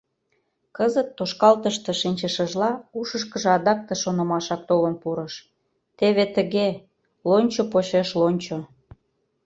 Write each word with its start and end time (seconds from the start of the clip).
Кызыт, 0.77 1.09
тошкалтыште 1.17 1.91
шинчышыжла, 2.01 2.71
ушышкыжо 2.99 3.49
адак 3.57 3.79
ты 3.87 3.93
шонымашак 4.01 4.61
толын 4.69 4.95
пурыш: 5.01 5.33
«Теве 5.97 6.25
тыге, 6.35 6.67
лончо 7.29 7.61
почеш 7.71 8.09
лончо. 8.19 8.57